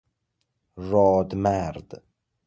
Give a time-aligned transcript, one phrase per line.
[0.89, 2.03] راد مرد